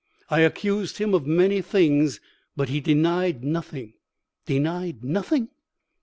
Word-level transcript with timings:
I 0.31 0.39
accused 0.39 0.97
him 0.97 1.13
of 1.13 1.27
many 1.27 1.61
things, 1.61 2.19
but 2.57 2.69
he 2.69 2.79
denied 2.81 3.43
nothing.' 3.43 3.93
"'Denied 4.47 5.03
nothing?' 5.03 5.49